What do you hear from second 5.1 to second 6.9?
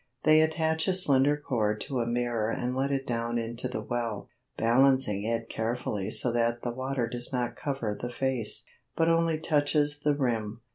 it carefully so that the